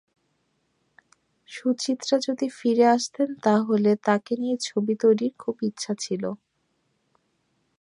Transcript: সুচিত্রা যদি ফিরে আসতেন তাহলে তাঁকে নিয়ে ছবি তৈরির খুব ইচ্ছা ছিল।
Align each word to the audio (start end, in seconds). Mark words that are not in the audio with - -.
সুচিত্রা 1.49 2.15
যদি 2.27 2.47
ফিরে 2.57 2.85
আসতেন 2.87 3.29
তাহলে 3.43 3.91
তাঁকে 4.05 4.33
নিয়ে 4.37 4.57
ছবি 4.61 4.93
তৈরির 5.01 5.33
খুব 5.39 5.55
ইচ্ছা 5.69 5.93
ছিল। 5.99 6.23